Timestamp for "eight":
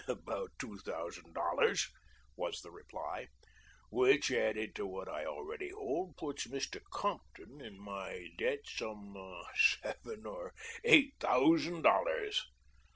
10.83-11.13